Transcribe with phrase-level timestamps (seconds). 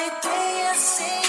[0.00, 1.27] Every day I say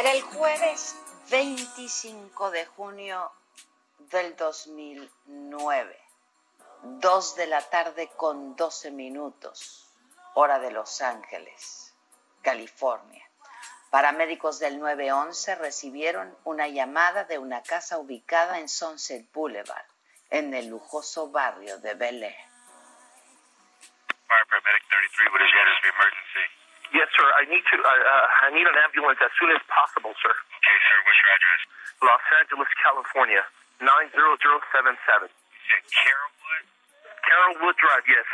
[0.00, 0.96] Era el jueves
[1.30, 3.30] 25 de junio
[3.98, 6.00] del 2009,
[6.84, 9.92] 2 de la tarde con 12 minutos,
[10.32, 11.94] hora de Los Ángeles,
[12.40, 13.28] California.
[13.90, 19.84] Paramédicos del 911 recibieron una llamada de una casa ubicada en Sunset Boulevard,
[20.30, 22.48] en el lujoso barrio de Bel Air.
[24.26, 26.59] Fire paramedic 33, what is your emergency?
[26.90, 27.26] Yes, sir.
[27.38, 27.76] I need to.
[27.78, 30.34] Uh, uh, I need an ambulance as soon as possible, sir.
[30.34, 31.60] Okay, sir, what's your address?
[32.02, 33.42] Los Angeles, California,
[33.78, 35.28] nine zero zero seven seven.
[35.30, 36.64] You said Carrollwood?
[37.22, 38.04] Carrollwood Drive.
[38.10, 38.26] Yes.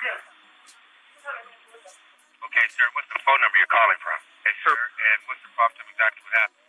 [0.00, 0.20] Yes.
[2.48, 4.16] Okay, sir, what's the phone number you're calling from?
[4.40, 5.76] Okay, sir, and what's the problem?
[5.76, 6.64] Tell exactly what happened.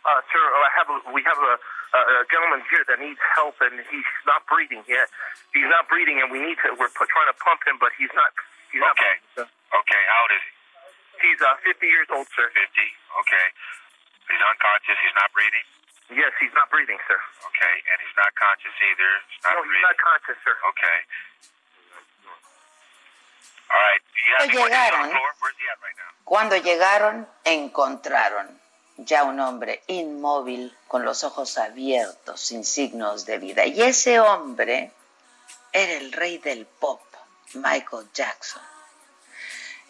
[0.00, 3.58] Uh, sir, I have a, we have a, a, a gentleman here that needs help,
[3.60, 5.10] and he's not breathing yet.
[5.52, 6.72] He's not breathing, and we need to.
[6.78, 8.30] We're pu- trying to pump him, but he's not.
[8.70, 9.18] He's not Okay.
[9.18, 9.46] breathing, sir.
[9.70, 10.52] Okay, how old is he?
[11.30, 12.48] He's uh, 50 years old, sir.
[12.48, 12.58] 50.
[12.58, 13.46] Okay.
[14.30, 14.96] He's unconscious.
[15.04, 15.66] He's not breathing.
[16.10, 17.18] Yes, he's not breathing, sir.
[17.54, 19.10] Okay, and he's not conscious either.
[19.30, 19.86] He's not No, he's breathing.
[19.86, 20.54] not conscious, sir.
[20.74, 20.98] Okay.
[23.70, 24.02] All right.
[24.02, 25.06] Do you have on llegaron.
[25.06, 25.30] the floor?
[25.40, 26.10] Where's he at right now?
[26.24, 28.60] Cuando llegaron, encontraron
[28.96, 33.64] ya un hombre inmóvil con los ojos abiertos, sin signos de vida.
[33.66, 34.90] Y ese hombre
[35.72, 37.00] era el rey del pop,
[37.54, 38.62] Michael Jackson.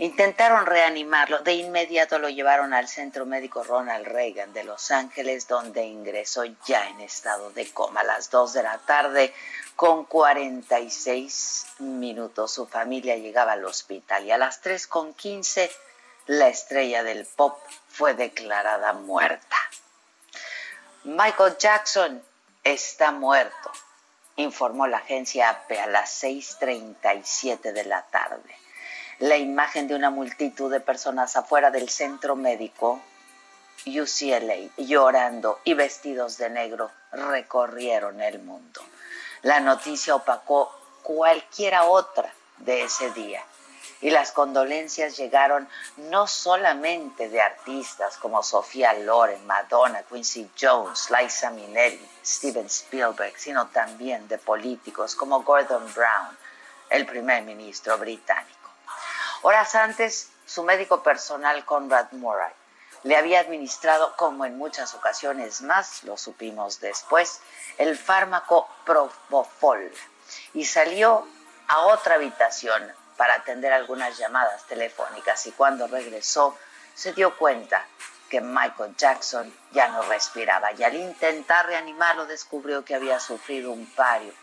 [0.01, 5.85] Intentaron reanimarlo, de inmediato lo llevaron al Centro Médico Ronald Reagan de Los Ángeles, donde
[5.85, 9.35] ingresó ya en estado de coma a las 2 de la tarde
[9.77, 12.51] con 46 minutos.
[12.51, 15.71] Su familia llegaba al hospital y a las 3 con 15
[16.29, 17.59] la estrella del pop
[17.91, 19.57] fue declarada muerta.
[21.05, 22.23] Michael Jackson
[22.65, 23.71] está muerto,
[24.37, 28.60] informó la agencia AP a las 6.37 de la tarde.
[29.21, 33.03] La imagen de una multitud de personas afuera del centro médico
[33.85, 38.81] UCLA llorando y vestidos de negro recorrieron el mundo.
[39.43, 43.45] La noticia opacó cualquiera otra de ese día
[44.01, 45.69] y las condolencias llegaron
[45.99, 53.69] no solamente de artistas como Sofía Loren, Madonna, Quincy Jones, Liza Minnelli, Steven Spielberg, sino
[53.69, 56.39] también de políticos como Gordon Brown,
[56.89, 58.60] el primer ministro británico.
[59.43, 62.53] Horas antes, su médico personal, Conrad Murray,
[63.05, 67.41] le había administrado, como en muchas ocasiones más, lo supimos después,
[67.79, 69.91] el fármaco Propofol
[70.53, 71.27] y salió
[71.69, 76.59] a otra habitación para atender algunas llamadas telefónicas y cuando regresó
[76.95, 77.83] se dio cuenta
[78.29, 83.87] que Michael Jackson ya no respiraba y al intentar reanimarlo descubrió que había sufrido un
[83.95, 84.35] pario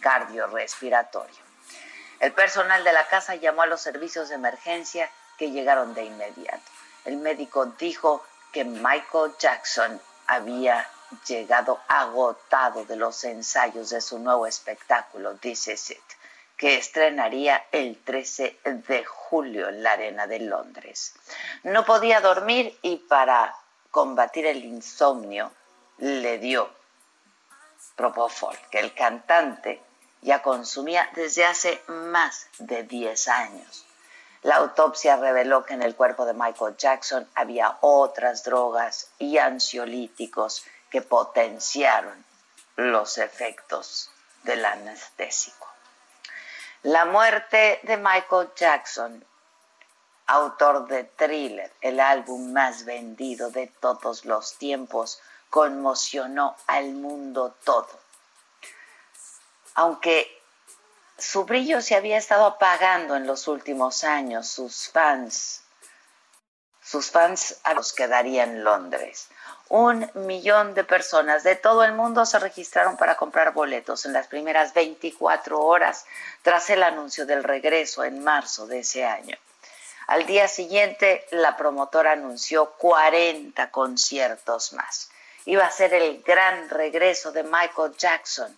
[0.00, 1.45] cardiorrespiratorio.
[2.20, 6.70] El personal de la casa llamó a los servicios de emergencia que llegaron de inmediato.
[7.04, 10.88] El médico dijo que Michael Jackson había
[11.26, 16.02] llegado agotado de los ensayos de su nuevo espectáculo, This Is It,
[16.56, 21.14] que estrenaría el 13 de julio en la Arena de Londres.
[21.62, 23.54] No podía dormir y para
[23.90, 25.52] combatir el insomnio
[25.98, 26.70] le dio
[27.94, 29.80] Propofol, que el cantante
[30.26, 33.86] ya consumía desde hace más de 10 años.
[34.42, 40.64] La autopsia reveló que en el cuerpo de Michael Jackson había otras drogas y ansiolíticos
[40.90, 42.24] que potenciaron
[42.74, 44.10] los efectos
[44.42, 45.68] del anestésico.
[46.82, 49.24] La muerte de Michael Jackson,
[50.26, 55.20] autor de Thriller, el álbum más vendido de todos los tiempos,
[55.50, 58.05] conmocionó al mundo todo.
[59.76, 60.26] Aunque
[61.18, 65.62] su brillo se había estado apagando en los últimos años, sus fans,
[66.82, 69.28] sus fans a los quedaría en Londres.
[69.68, 74.28] Un millón de personas de todo el mundo se registraron para comprar boletos en las
[74.28, 76.06] primeras 24 horas
[76.42, 79.36] tras el anuncio del regreso en marzo de ese año.
[80.06, 85.10] Al día siguiente, la promotora anunció 40 conciertos más.
[85.44, 88.56] Iba a ser el gran regreso de Michael Jackson,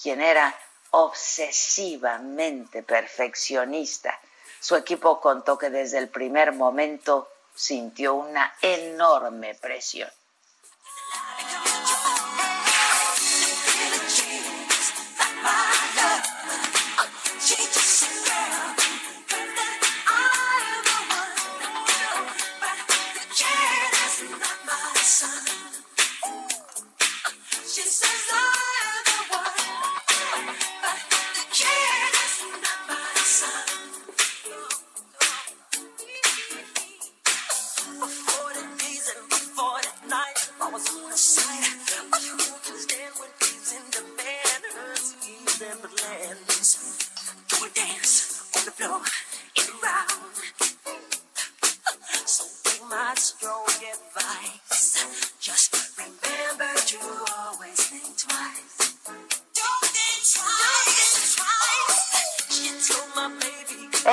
[0.00, 0.54] quien era
[0.90, 4.18] obsesivamente perfeccionista.
[4.60, 10.10] Su equipo contó que desde el primer momento sintió una enorme presión.
[41.12, 41.61] the silence.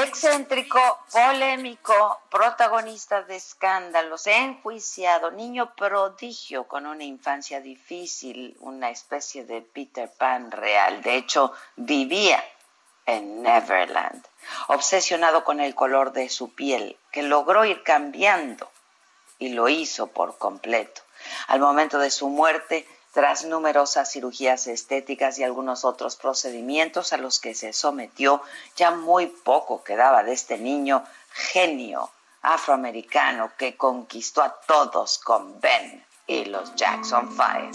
[0.09, 0.79] Excéntrico,
[1.11, 10.09] polémico, protagonista de escándalos, enjuiciado, niño prodigio con una infancia difícil, una especie de Peter
[10.09, 11.03] Pan real.
[11.03, 12.43] De hecho, vivía
[13.05, 14.25] en Neverland,
[14.69, 18.67] obsesionado con el color de su piel, que logró ir cambiando
[19.37, 21.03] y lo hizo por completo.
[21.49, 27.39] Al momento de su muerte, tras numerosas cirugías estéticas y algunos otros procedimientos a los
[27.39, 28.41] que se sometió,
[28.75, 32.09] ya muy poco quedaba de este niño genio
[32.41, 37.71] afroamericano que conquistó a todos con Ben y los Jackson Five.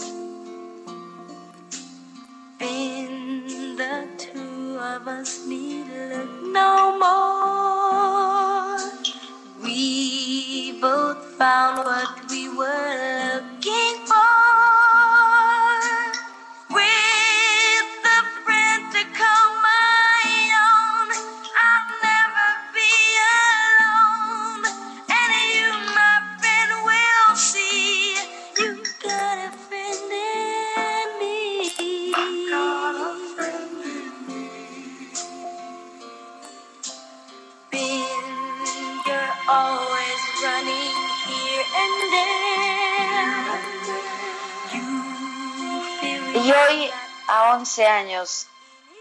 [46.35, 46.91] Y hoy,
[47.29, 48.47] a 11 años,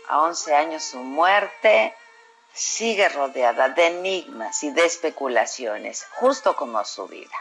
[0.06, 1.92] a 11 años su muerte
[2.52, 7.36] sigue rodeada de enigmas y de especulaciones, justo como su vida.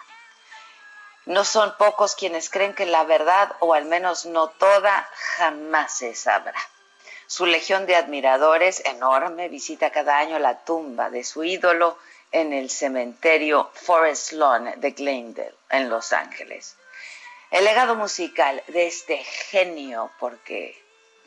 [1.26, 5.08] No son pocos quienes creen que la verdad, o al menos no toda,
[5.38, 6.60] jamás se sabrá.
[7.28, 12.00] Su legión de admiradores enorme visita cada año la tumba de su ídolo
[12.32, 16.78] en el cementerio Forest Lawn de Glendale, en Los Ángeles.
[17.54, 20.76] El legado musical de este genio, porque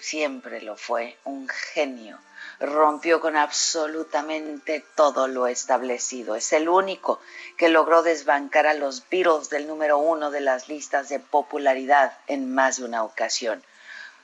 [0.00, 2.18] siempre lo fue, un genio,
[2.58, 6.34] rompió con absolutamente todo lo establecido.
[6.34, 7.20] Es el único
[7.56, 12.52] que logró desbancar a los Beatles del número uno de las listas de popularidad en
[12.52, 13.62] más de una ocasión.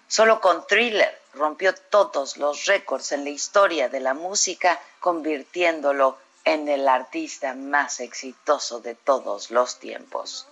[0.09, 6.69] Solo con Thriller rompió todos los récords en la historia de la música, convirtiéndolo en
[6.69, 10.49] el artista más exitoso de todos los tiempos.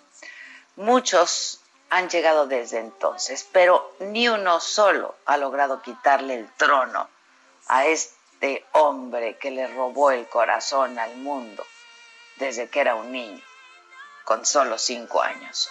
[0.81, 1.61] Muchos
[1.91, 7.07] han llegado desde entonces, pero ni uno solo ha logrado quitarle el trono
[7.67, 11.67] a este hombre que le robó el corazón al mundo
[12.37, 13.45] desde que era un niño,
[14.25, 15.69] con solo cinco años.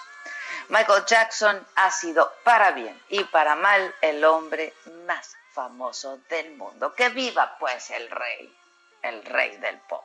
[0.68, 4.72] Michael Jackson ha sido para bien y para mal el hombre
[5.06, 6.94] más famoso del mundo.
[6.94, 8.56] Que viva pues el rey,
[9.02, 10.04] el rey del pop.